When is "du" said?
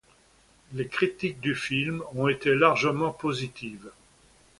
1.41-1.53